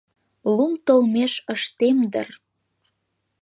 [0.55, 2.29] —Лум толмеш ыштем дыр...